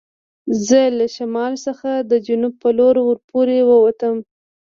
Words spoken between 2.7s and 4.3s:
لور ور پورې و وتم.